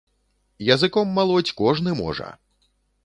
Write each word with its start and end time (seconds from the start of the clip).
Языком 0.75 1.07
малоць 1.19 1.53
кожны 1.63 1.91
можа! 2.01 2.33